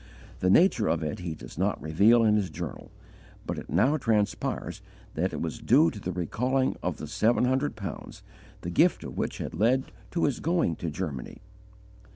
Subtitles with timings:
[0.39, 2.89] The nature of it he does not reveal in his journal,
[3.45, 4.81] but it now transpires
[5.13, 8.23] that it was due to the recalling of the seven hundred pounds,
[8.61, 11.37] the gift of which had led to his going to Germany.